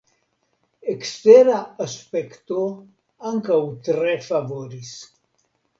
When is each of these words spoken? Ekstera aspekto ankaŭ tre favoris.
Ekstera 0.93 1.59
aspekto 1.87 2.65
ankaŭ 3.35 3.63
tre 3.91 4.21
favoris. 4.31 5.01